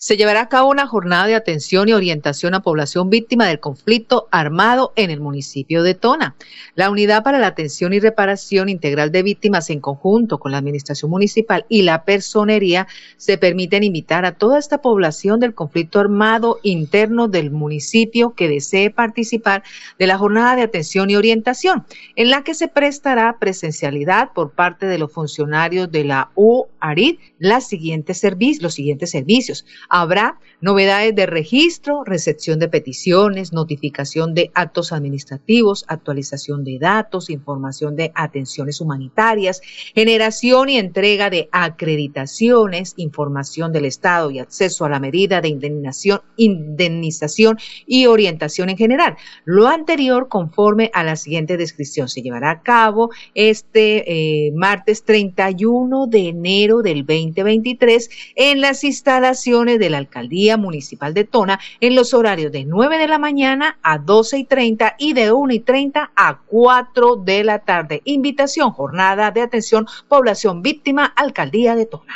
se 0.03 0.17
llevará 0.17 0.41
a 0.41 0.49
cabo 0.49 0.69
una 0.69 0.85
jornada 0.85 1.27
de 1.27 1.35
atención 1.35 1.87
y 1.87 1.93
orientación 1.93 2.53
a 2.55 2.61
población 2.61 3.09
víctima 3.09 3.47
del 3.47 3.61
conflicto 3.61 4.27
armado 4.31 4.91
en 4.97 5.11
el 5.11 5.21
municipio 5.21 5.81
de 5.81 5.93
Tona. 5.93 6.35
La 6.75 6.89
Unidad 6.89 7.23
para 7.23 7.39
la 7.39 7.47
Atención 7.47 7.93
y 7.93 8.01
Reparación 8.01 8.67
Integral 8.67 9.13
de 9.13 9.23
Víctimas 9.23 9.69
en 9.69 9.79
conjunto 9.79 10.39
con 10.39 10.51
la 10.51 10.57
Administración 10.57 11.09
Municipal 11.09 11.65
y 11.69 11.83
la 11.83 12.03
Personería 12.03 12.85
se 13.15 13.37
permiten 13.37 13.85
invitar 13.85 14.25
a 14.25 14.33
toda 14.33 14.59
esta 14.59 14.81
población 14.81 15.39
del 15.39 15.53
conflicto 15.55 16.01
armado 16.01 16.59
interno 16.63 17.29
del 17.29 17.49
municipio 17.49 18.33
que 18.33 18.49
desee 18.49 18.89
participar 18.89 19.63
de 19.97 20.07
la 20.07 20.17
jornada 20.17 20.57
de 20.57 20.63
atención 20.63 21.11
y 21.11 21.15
orientación, 21.15 21.85
en 22.17 22.29
la 22.29 22.43
que 22.43 22.55
se 22.55 22.67
prestará 22.67 23.37
presencialidad 23.39 24.33
por 24.33 24.51
parte 24.51 24.85
de 24.85 24.97
los 24.97 25.13
funcionarios 25.13 25.89
de 25.89 26.03
la 26.03 26.29
UARID 26.35 27.19
los 27.39 27.63
siguientes 27.63 28.19
servicios 28.19 29.65
Habrá 29.95 30.39
novedades 30.59 31.13
de 31.13 31.27
registro, 31.27 32.03
recepción 32.03 32.57
de 32.57 32.67
peticiones, 32.67 33.53
notificación 33.53 34.33
de 34.33 34.49
actos 34.55 34.91
administrativos, 34.91 35.85
actualización 35.87 36.63
de 36.63 36.79
datos, 36.79 37.29
información 37.29 37.95
de 37.95 38.11
atenciones 38.15 38.81
humanitarias, 38.81 39.61
generación 39.93 40.69
y 40.69 40.79
entrega 40.79 41.29
de 41.29 41.47
acreditaciones, 41.51 42.95
información 42.97 43.71
del 43.71 43.85
Estado 43.85 44.31
y 44.31 44.39
acceso 44.39 44.83
a 44.83 44.89
la 44.89 44.99
medida 44.99 45.41
de 45.41 45.49
indemnización, 45.49 46.21
indemnización 46.37 47.59
y 47.85 48.07
orientación 48.07 48.69
en 48.69 48.77
general. 48.77 49.15
Lo 49.45 49.67
anterior 49.67 50.27
conforme 50.27 50.89
a 50.95 51.03
la 51.03 51.17
siguiente 51.17 51.55
descripción 51.55 52.09
se 52.09 52.23
llevará 52.23 52.49
a 52.49 52.61
cabo 52.63 53.11
este 53.35 54.47
eh, 54.47 54.51
martes 54.53 55.03
31 55.03 56.07
de 56.07 56.29
enero 56.29 56.81
del 56.81 57.05
2023 57.05 58.09
en 58.37 58.59
las 58.59 58.83
instalaciones 58.83 59.72
de 59.77 59.89
la 59.89 59.97
Alcaldía 59.97 60.57
Municipal 60.57 61.13
de 61.13 61.23
Tona 61.23 61.59
en 61.79 61.95
los 61.95 62.13
horarios 62.13 62.51
de 62.51 62.65
9 62.65 62.97
de 62.97 63.07
la 63.07 63.17
mañana 63.17 63.77
a 63.83 63.97
12 63.97 64.39
y 64.39 64.43
30 64.45 64.95
y 64.97 65.13
de 65.13 65.31
1 65.31 65.53
y 65.53 65.59
30 65.59 66.11
a 66.15 66.39
4 66.45 67.15
de 67.17 67.43
la 67.43 67.59
tarde. 67.59 68.01
Invitación, 68.05 68.71
jornada 68.71 69.31
de 69.31 69.41
atención, 69.41 69.87
población 70.07 70.61
víctima, 70.61 71.05
Alcaldía 71.05 71.75
de 71.75 71.85
Tona. 71.85 72.13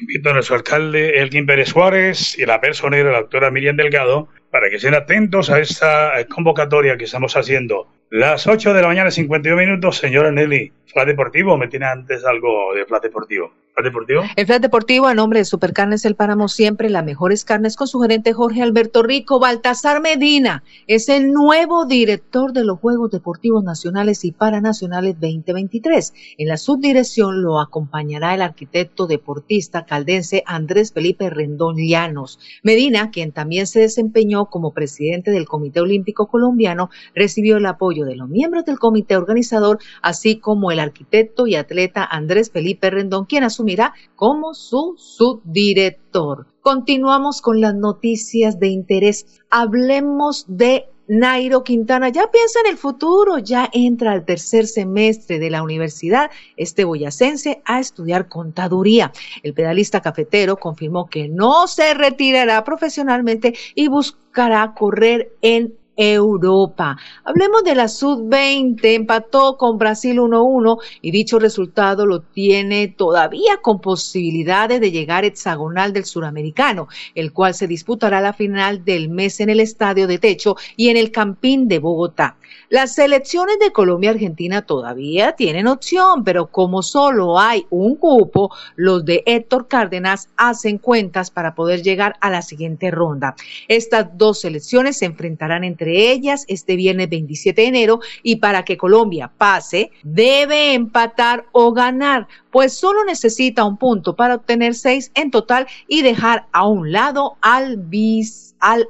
Invito 0.00 0.30
a 0.30 0.34
nuestro 0.34 0.54
alcalde 0.54 1.20
Elkin 1.20 1.46
Pérez 1.46 1.70
Suárez 1.70 2.38
y 2.38 2.46
la 2.46 2.60
personera, 2.60 3.10
la 3.10 3.22
doctora 3.22 3.50
Miriam 3.50 3.76
Delgado, 3.76 4.28
para 4.50 4.70
que 4.70 4.76
estén 4.76 4.94
atentos 4.94 5.50
a 5.50 5.58
esta 5.58 6.12
convocatoria 6.28 6.96
que 6.96 7.04
estamos 7.04 7.36
haciendo. 7.36 7.88
Las 8.10 8.46
8 8.46 8.74
de 8.74 8.82
la 8.82 8.88
mañana, 8.88 9.10
51 9.10 9.60
minutos, 9.60 9.98
señora 9.98 10.30
Nelly. 10.30 10.72
Flat 10.86 11.06
Deportivo, 11.06 11.56
me 11.56 11.68
tiene 11.68 11.86
antes 11.86 12.24
algo 12.24 12.74
de 12.74 12.84
Flat 12.84 13.02
Deportivo. 13.02 13.52
¿Flat 13.80 13.92
Deportivo? 13.92 14.22
El 14.36 14.46
Flat 14.46 14.62
Deportivo, 14.62 15.06
a 15.06 15.14
nombre 15.14 15.38
de 15.38 15.44
Supercarnes 15.44 16.04
El 16.04 16.14
Páramo, 16.14 16.48
siempre 16.48 16.90
las 16.90 17.04
mejores 17.04 17.44
carnes 17.44 17.76
con 17.76 17.86
su 17.86 17.98
gerente 18.00 18.32
Jorge 18.32 18.62
Alberto 18.62 19.02
Rico. 19.02 19.40
Baltasar 19.40 20.02
Medina 20.02 20.62
es 20.86 21.08
el 21.08 21.32
nuevo 21.32 21.86
director 21.86 22.52
de 22.52 22.64
los 22.64 22.78
Juegos 22.78 23.10
Deportivos 23.10 23.64
Nacionales 23.64 24.24
y 24.24 24.32
Paranacionales 24.32 25.14
2023. 25.20 26.12
En 26.38 26.48
la 26.48 26.56
subdirección 26.56 27.42
lo 27.42 27.60
acompañará 27.60 28.34
el 28.34 28.42
arquitecto 28.42 29.06
deportista 29.06 29.86
caldense 29.86 30.42
Andrés 30.46 30.92
Felipe 30.92 31.30
Rendón 31.30 31.76
Llanos. 31.76 32.38
Medina, 32.62 33.10
quien 33.10 33.32
también 33.32 33.66
se 33.66 33.80
desempeñó 33.80 34.46
como 34.46 34.72
presidente 34.72 35.30
del 35.30 35.46
Comité 35.46 35.80
Olímpico 35.80 36.26
Colombiano, 36.26 36.90
recibió 37.14 37.56
el 37.56 37.66
apoyo 37.66 38.04
de 38.04 38.16
los 38.16 38.28
miembros 38.28 38.64
del 38.64 38.78
comité 38.78 39.16
organizador, 39.16 39.78
así 40.02 40.36
como 40.36 40.70
el 40.70 40.80
arquitecto 40.80 41.46
y 41.46 41.54
atleta 41.54 42.04
Andrés 42.04 42.50
Felipe 42.50 42.90
Rendón, 42.90 43.24
quien 43.24 43.44
asumirá 43.70 43.94
como 44.16 44.54
su 44.54 44.94
subdirector. 44.96 46.46
Continuamos 46.60 47.40
con 47.40 47.60
las 47.60 47.74
noticias 47.74 48.58
de 48.58 48.68
interés. 48.68 49.26
Hablemos 49.50 50.44
de 50.48 50.86
Nairo 51.08 51.64
Quintana 51.64 52.08
ya 52.08 52.30
piensa 52.30 52.60
en 52.60 52.70
el 52.70 52.76
futuro, 52.76 53.38
ya 53.38 53.68
entra 53.72 54.12
al 54.12 54.24
tercer 54.24 54.68
semestre 54.68 55.40
de 55.40 55.50
la 55.50 55.64
universidad 55.64 56.30
este 56.56 56.84
boyacense 56.84 57.62
a 57.64 57.80
estudiar 57.80 58.28
contaduría. 58.28 59.10
El 59.42 59.52
pedalista 59.52 60.00
cafetero 60.00 60.56
confirmó 60.56 61.08
que 61.08 61.28
no 61.28 61.66
se 61.66 61.94
retirará 61.94 62.62
profesionalmente 62.62 63.54
y 63.74 63.88
buscará 63.88 64.72
correr 64.72 65.32
en 65.42 65.74
Europa. 65.96 66.96
Hablemos 67.24 67.62
de 67.64 67.74
la 67.74 67.88
Sud-20, 67.88 68.80
empató 68.82 69.56
con 69.56 69.78
Brasil 69.78 70.18
1-1 70.18 70.78
y 71.02 71.10
dicho 71.10 71.38
resultado 71.38 72.06
lo 72.06 72.20
tiene 72.20 72.88
todavía 72.88 73.58
con 73.62 73.80
posibilidades 73.80 74.80
de 74.80 74.90
llegar 74.90 75.24
hexagonal 75.24 75.92
del 75.92 76.04
suramericano, 76.04 76.88
el 77.14 77.32
cual 77.32 77.54
se 77.54 77.66
disputará 77.66 78.20
la 78.20 78.32
final 78.32 78.84
del 78.84 79.08
mes 79.08 79.40
en 79.40 79.50
el 79.50 79.60
Estadio 79.60 80.06
de 80.06 80.18
Techo 80.18 80.56
y 80.76 80.88
en 80.88 80.96
el 80.96 81.10
Campín 81.10 81.68
de 81.68 81.78
Bogotá. 81.78 82.36
Las 82.68 82.94
selecciones 82.94 83.58
de 83.58 83.72
Colombia 83.72 84.10
y 84.10 84.14
Argentina 84.14 84.62
todavía 84.62 85.32
tienen 85.32 85.66
opción, 85.66 86.24
pero 86.24 86.46
como 86.46 86.82
solo 86.82 87.38
hay 87.38 87.66
un 87.70 87.96
cupo, 87.96 88.54
los 88.76 89.04
de 89.04 89.22
Héctor 89.26 89.68
Cárdenas 89.68 90.28
hacen 90.36 90.78
cuentas 90.78 91.30
para 91.30 91.54
poder 91.54 91.82
llegar 91.82 92.16
a 92.20 92.30
la 92.30 92.42
siguiente 92.42 92.90
ronda. 92.90 93.34
Estas 93.68 94.16
dos 94.16 94.40
selecciones 94.40 94.98
se 94.98 95.06
enfrentarán 95.06 95.64
entre 95.64 96.10
ellas 96.12 96.44
este 96.48 96.76
viernes 96.76 97.08
27 97.10 97.60
de 97.60 97.68
enero 97.68 98.00
y 98.22 98.36
para 98.36 98.64
que 98.64 98.76
Colombia 98.76 99.30
pase, 99.36 99.90
debe 100.02 100.74
empatar 100.74 101.46
o 101.52 101.72
ganar, 101.72 102.28
pues 102.50 102.72
solo 102.72 103.04
necesita 103.04 103.64
un 103.64 103.76
punto 103.76 104.16
para 104.16 104.36
obtener 104.36 104.74
seis 104.74 105.10
en 105.14 105.30
total 105.30 105.66
y 105.88 106.02
dejar 106.02 106.46
a 106.52 106.66
un 106.66 106.92
lado 106.92 107.36
al 107.40 107.76
bis 107.76 108.50
al 108.60 108.88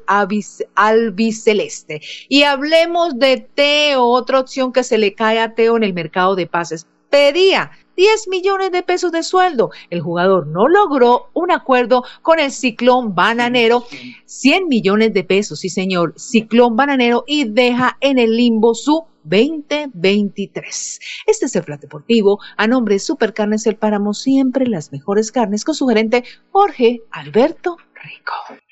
albiceleste. 0.76 2.00
Y 2.28 2.42
hablemos 2.42 3.18
de 3.18 3.48
Teo, 3.54 4.04
otra 4.04 4.40
opción 4.40 4.72
que 4.72 4.82
se 4.82 4.98
le 4.98 5.14
cae 5.14 5.38
a 5.38 5.54
Teo 5.54 5.76
en 5.76 5.84
el 5.84 5.94
mercado 5.94 6.34
de 6.34 6.46
pases. 6.46 6.86
Pedía 7.08 7.70
10 8.00 8.28
millones 8.28 8.72
de 8.72 8.82
pesos 8.82 9.12
de 9.12 9.22
sueldo. 9.22 9.72
El 9.90 10.00
jugador 10.00 10.46
no 10.46 10.68
logró 10.68 11.28
un 11.34 11.50
acuerdo 11.50 12.02
con 12.22 12.38
el 12.38 12.50
Ciclón 12.50 13.14
Bananero. 13.14 13.84
100 14.24 14.68
millones 14.68 15.12
de 15.12 15.22
pesos, 15.22 15.60
sí 15.60 15.68
señor, 15.68 16.14
Ciclón 16.16 16.76
Bananero 16.76 17.24
y 17.26 17.44
deja 17.44 17.98
en 18.00 18.18
el 18.18 18.38
limbo 18.38 18.74
su 18.74 19.04
2023. 19.24 20.98
Este 21.26 21.44
es 21.44 21.56
el 21.56 21.62
Flat 21.62 21.82
Deportivo. 21.82 22.38
A 22.56 22.66
nombre 22.66 22.94
de 22.94 23.00
Supercarnes 23.00 23.66
El 23.66 23.76
Páramo, 23.76 24.14
siempre 24.14 24.66
las 24.66 24.92
mejores 24.92 25.30
carnes 25.30 25.66
con 25.66 25.74
su 25.74 25.86
gerente 25.86 26.24
Jorge 26.52 27.02
Alberto 27.10 27.76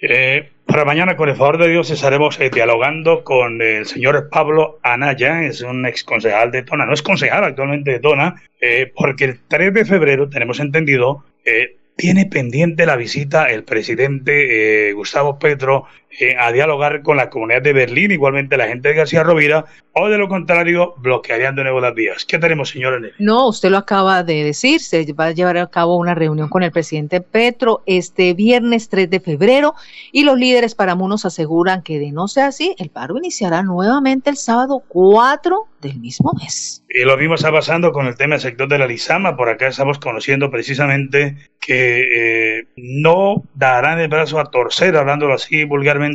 Eh, 0.01 0.51
para 0.67 0.85
mañana, 0.85 1.17
con 1.17 1.29
el 1.29 1.37
favor 1.37 1.59
de 1.59 1.69
Dios, 1.69 1.91
estaremos 1.91 2.39
eh, 2.41 2.51
dialogando 2.51 3.25
con 3.25 3.61
el 3.61 3.87
señor 3.87 4.29
Pablo 4.31 4.79
Anaya, 4.83 5.45
es 5.45 5.63
un 5.63 5.87
ex 5.87 6.05
concejal 6.05 6.51
de 6.51 6.63
Tona, 6.63 6.87
no 6.87 6.93
es 6.93 7.03
concejal 7.03 7.45
actualmente 7.45 7.93
de 7.93 8.01
Tona, 8.01 8.43
eh, 8.61 8.93
porque 8.95 9.25
el 9.25 9.41
3 9.49 9.75
de 9.75 9.85
febrero, 9.85 10.29
tenemos 10.29 10.61
entendido, 10.61 11.25
tiene 11.97 12.27
pendiente 12.27 12.87
la 12.87 12.97
visita 12.97 13.47
el 13.47 13.65
presidente 13.65 14.93
Gustavo 14.93 15.39
Petro 15.39 15.87
a 16.39 16.53
dialogar 16.53 17.03
con 17.03 17.17
la 17.17 17.31
comunidad 17.31 17.63
de 17.63 17.73
Berlín, 17.73 18.11
igualmente 18.11 18.57
la 18.57 18.69
gente 18.69 18.89
de 18.89 18.95
García 18.95 19.23
Rovira, 19.23 19.65
o 19.93 20.09
de 20.09 20.19
lo 20.19 20.29
contrario, 20.29 20.95
bloquearían 20.99 21.57
de 21.57 21.65
nuevo 21.65 21.81
las 21.81 21.95
vías. 21.95 22.25
¿Qué 22.25 22.39
tenemos, 22.39 22.71
señora 22.71 22.99
No, 23.19 23.49
usted 23.49 23.71
lo 23.71 23.79
acaba 23.79 24.23
de 24.23 24.45
decir, 24.45 24.81
se 24.81 25.13
va 25.13 25.27
a 25.27 25.31
llevar 25.33 25.59
a 25.59 25.67
cabo 25.67 25.97
una 25.97 26.15
reunión 26.15 26.49
con 26.49 26.63
el 26.63 26.73
presidente 26.73 27.21
Petro 27.21 27.83
este 27.87 28.35
viernes 28.35 28.89
3 28.89 29.11
de 29.11 29.21
febrero 29.21 29.75
y 30.13 30.25
los 30.25 30.39
líderes 30.39 30.75
paramunos 30.75 31.25
aseguran 31.25 31.83
que 31.83 31.99
de 31.99 32.13
no 32.13 32.29
ser 32.29 32.45
así, 32.45 32.75
el 32.79 32.91
paro 32.91 33.17
iniciará 33.17 33.63
nuevamente 33.63 34.31
el 34.31 34.37
sábado 34.37 34.83
4 34.89 35.67
del 35.81 35.99
mismo 36.01 36.33
mes. 36.41 36.85
Y 36.89 37.05
lo 37.05 37.17
mismo 37.17 37.35
está 37.35 37.53
pasando 37.53 37.93
con 37.93 38.07
el 38.07 38.17
tema 38.17 38.35
del 38.35 38.41
sector 38.41 38.69
de 38.69 38.79
la 38.79 38.87
Lizama. 38.87 39.37
Por 39.37 39.49
acá 39.49 39.69
estamos 39.69 39.99
conociendo 39.99 40.51
precisamente 40.51 41.37
que 41.61 42.59
eh, 42.61 42.67
no 42.77 43.43
darán 43.55 44.01
el 44.01 44.09
brazo 44.09 44.41
a 44.41 44.51
torcer, 44.51 44.97
hablándolo 44.97 45.35
así 45.35 45.65
vulgarmente, 45.65 46.08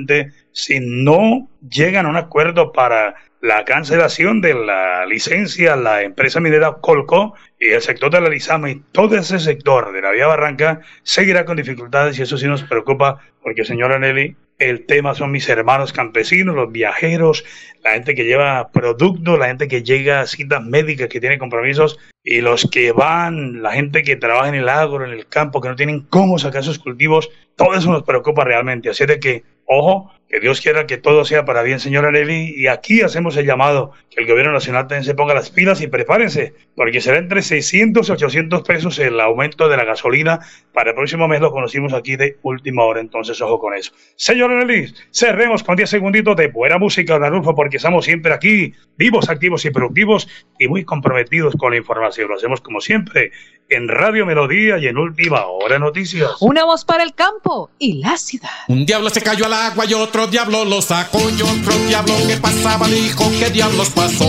si 0.51 0.79
no 0.79 1.49
llegan 1.67 2.05
a 2.05 2.09
un 2.09 2.17
acuerdo 2.17 2.71
para 2.71 3.15
la 3.41 3.65
cancelación 3.65 4.39
de 4.39 4.53
la 4.53 5.05
licencia 5.05 5.75
la 5.75 6.01
empresa 6.01 6.39
minera 6.39 6.77
Colco 6.81 7.33
y 7.59 7.69
el 7.69 7.81
sector 7.81 8.09
de 8.11 8.21
la 8.21 8.29
Lizama 8.29 8.69
y 8.69 8.81
todo 8.91 9.17
ese 9.17 9.39
sector 9.39 9.91
de 9.91 10.01
la 10.01 10.11
Vía 10.11 10.27
Barranca 10.27 10.79
seguirá 11.03 11.43
con 11.43 11.57
dificultades 11.57 12.17
y 12.17 12.21
eso 12.21 12.37
sí 12.37 12.47
nos 12.47 12.63
preocupa 12.63 13.19
porque, 13.41 13.65
señora 13.65 13.99
Nelly, 13.99 14.37
el 14.59 14.85
tema 14.85 15.13
son 15.13 15.31
mis 15.31 15.49
hermanos 15.49 15.91
campesinos, 15.91 16.55
los 16.55 16.71
viajeros, 16.71 17.43
la 17.83 17.91
gente 17.91 18.15
que 18.15 18.23
lleva 18.23 18.69
productos, 18.71 19.37
la 19.37 19.47
gente 19.47 19.67
que 19.67 19.83
llega 19.83 20.21
a 20.21 20.27
citas 20.27 20.63
médicas, 20.63 21.09
que 21.09 21.19
tiene 21.19 21.37
compromisos, 21.37 21.99
y 22.23 22.39
los 22.39 22.69
que 22.71 22.91
van, 22.91 23.61
la 23.61 23.73
gente 23.73 24.03
que 24.03 24.15
trabaja 24.15 24.47
en 24.47 24.55
el 24.55 24.69
agro, 24.69 25.05
en 25.05 25.11
el 25.11 25.27
campo, 25.27 25.59
que 25.59 25.69
no 25.69 25.75
tienen 25.75 26.01
cómo 26.09 26.39
sacar 26.39 26.63
sus 26.63 26.79
cultivos, 26.79 27.29
todo 27.55 27.75
eso 27.75 27.91
nos 27.91 28.03
preocupa 28.03 28.45
realmente. 28.45 28.89
Así 28.89 29.05
de 29.05 29.19
que, 29.19 29.43
ojo, 29.65 30.11
que 30.33 30.39
Dios 30.39 30.61
quiera 30.61 30.87
que 30.87 30.97
todo 30.97 31.25
sea 31.25 31.45
para 31.45 31.61
bien, 31.61 31.79
señora 31.79 32.09
Nelly. 32.09 32.55
Y 32.57 32.65
aquí 32.65 33.01
hacemos 33.01 33.37
el 33.37 33.45
llamado 33.45 33.91
que 34.09 34.19
el 34.19 34.27
gobierno 34.27 34.51
nacional 34.51 34.87
también 34.87 35.03
se 35.03 35.13
ponga 35.13 35.35
las 35.35 35.51
pilas 35.51 35.79
y 35.81 35.85
prepárense, 35.85 36.55
porque 36.75 37.01
será 37.01 37.19
entre 37.19 37.43
600 37.43 38.09
y 38.09 38.11
800 38.11 38.63
pesos 38.63 38.97
el 38.97 39.19
aumento 39.19 39.69
de 39.69 39.77
la 39.77 39.85
gasolina. 39.85 40.39
Para 40.73 40.89
el 40.89 40.95
próximo 40.95 41.27
mes 41.27 41.39
lo 41.39 41.51
conocimos 41.51 41.93
aquí 41.93 42.15
de 42.15 42.37
última 42.41 42.83
hora, 42.83 42.99
entonces 42.99 43.39
ojo 43.41 43.59
con 43.59 43.75
eso. 43.75 43.91
Señora 44.15 44.55
Nelly, 44.55 44.91
cerremos 45.11 45.61
con 45.61 45.75
10 45.75 45.87
segunditos 45.87 46.35
de 46.35 46.47
buena 46.47 46.79
música, 46.79 47.13
don 47.13 47.23
Arnulfo, 47.23 47.53
porque 47.53 47.77
estamos 47.77 48.03
siempre 48.03 48.33
aquí, 48.33 48.73
vivos, 48.97 49.29
activos 49.29 49.63
y 49.65 49.69
productivos 49.69 50.27
y 50.57 50.67
muy 50.67 50.83
comprometidos 50.83 51.53
con 51.59 51.73
la 51.73 51.77
información. 51.77 52.29
Lo 52.29 52.37
hacemos 52.37 52.59
como 52.59 52.81
siempre 52.81 53.33
en 53.69 53.87
Radio 53.87 54.25
Melodía 54.25 54.77
y 54.79 54.87
en 54.87 54.97
Última 54.97 55.45
Hora 55.45 55.77
Noticias. 55.77 56.31
Una 56.41 56.65
voz 56.65 56.85
para 56.85 57.03
el 57.03 57.13
campo 57.13 57.69
y 57.77 58.01
la 58.01 58.17
ciudad. 58.17 58.49
Un 58.67 58.85
diablo 58.85 59.11
se 59.11 59.21
cayó 59.21 59.45
al 59.45 59.53
agua 59.53 59.85
y 59.87 59.93
otro 59.93 60.22
diablo 60.27 60.65
lo 60.65 60.81
sacó 60.81 61.19
y 61.29 61.41
otro 61.41 61.77
diablo 61.87 62.13
que 62.27 62.37
pasaba 62.37 62.87
dijo 62.87 63.29
que 63.39 63.49
diablos 63.49 63.89
pasó. 63.89 64.27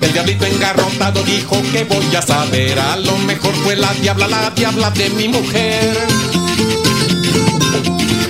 El 0.00 0.12
diablito 0.12 0.44
engarrotado 0.44 1.22
dijo 1.22 1.60
que 1.72 1.84
voy 1.84 2.14
a 2.16 2.22
saber, 2.22 2.78
a 2.78 2.96
lo 2.96 3.16
mejor 3.18 3.54
fue 3.62 3.76
la 3.76 3.92
diabla, 3.94 4.28
la 4.28 4.50
diabla 4.50 4.90
de 4.90 5.10
mi 5.10 5.28
mujer. 5.28 5.96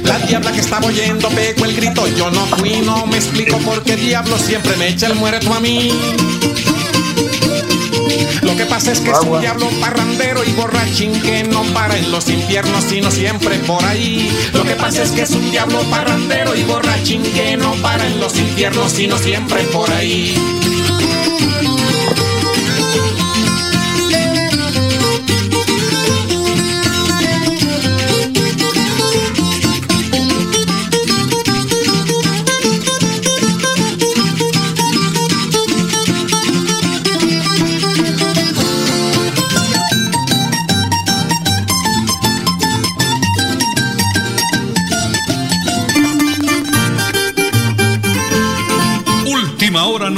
La 0.04 0.18
diabla 0.18 0.52
que 0.52 0.60
estaba 0.60 0.86
oyendo 0.86 1.28
pegó 1.30 1.64
el 1.64 1.74
grito, 1.74 2.06
yo 2.08 2.30
no 2.30 2.46
fui, 2.56 2.80
no 2.82 3.06
me 3.06 3.16
explico 3.16 3.58
por 3.58 3.82
qué 3.82 3.96
diablo 3.96 4.38
siempre 4.38 4.76
me 4.76 4.88
echa 4.88 5.06
el 5.06 5.14
muerto 5.14 5.52
a 5.52 5.60
mí. 5.60 5.90
Lo 8.54 8.58
que 8.58 8.66
pasa 8.66 8.92
es 8.92 9.00
que 9.00 9.10
es 9.10 9.18
un 9.18 9.40
diablo 9.40 9.68
parrandero 9.80 10.44
y 10.44 10.52
borrachín 10.52 11.10
que 11.22 11.42
no 11.42 11.64
para 11.74 11.98
en 11.98 12.12
los 12.12 12.28
infiernos, 12.30 12.84
sino 12.84 13.10
siempre 13.10 13.58
por 13.58 13.84
ahí. 13.84 14.30
Lo 14.52 14.62
que 14.62 14.76
pasa 14.76 15.02
es 15.02 15.10
que 15.10 15.22
es 15.22 15.32
un 15.32 15.50
diablo 15.50 15.80
parrandero 15.90 16.54
y 16.54 16.62
borrachín 16.62 17.24
que 17.24 17.56
no 17.56 17.72
para 17.82 18.06
en 18.06 18.20
los 18.20 18.38
infiernos, 18.38 18.92
sino 18.92 19.18
siempre 19.18 19.64
por 19.64 19.90
ahí. 19.90 20.36